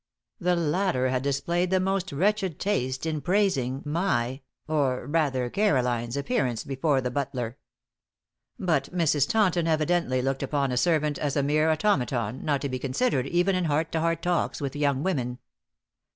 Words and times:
The 0.39 0.55
latter 0.55 1.09
had 1.09 1.21
displayed 1.21 1.69
the 1.69 1.79
most 1.79 2.11
wretched 2.11 2.59
taste 2.59 3.05
in 3.05 3.21
praising 3.21 3.83
my, 3.85 4.41
or 4.67 5.05
rather 5.05 5.47
Caroline's, 5.51 6.17
appearance 6.17 6.63
before 6.63 7.01
the 7.01 7.11
butler. 7.11 7.57
But 8.57 8.91
Mrs. 8.91 9.29
Taunton 9.29 9.67
evidently 9.67 10.23
looked 10.23 10.41
upon 10.41 10.71
a 10.71 10.75
servant 10.77 11.19
as 11.19 11.37
a 11.37 11.43
mere 11.43 11.69
automaton, 11.69 12.43
not 12.43 12.61
to 12.61 12.69
be 12.69 12.79
considered 12.79 13.27
even 13.27 13.55
in 13.55 13.65
heart 13.65 13.91
to 13.91 13.99
heart 13.99 14.23
talks 14.23 14.59
with 14.59 14.75
young 14.75 15.03
women. 15.03 15.37